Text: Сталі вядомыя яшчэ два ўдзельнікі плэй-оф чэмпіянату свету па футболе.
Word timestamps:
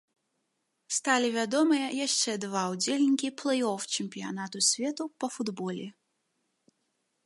Сталі 0.95 1.29
вядомыя 1.35 1.87
яшчэ 2.07 2.31
два 2.47 2.63
ўдзельнікі 2.73 3.33
плэй-оф 3.43 3.81
чэмпіянату 3.99 4.57
свету 4.73 5.03
па 5.23 5.27
футболе. 5.39 5.87